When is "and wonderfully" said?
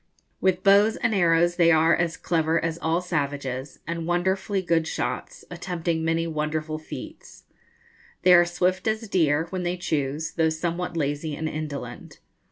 3.85-4.63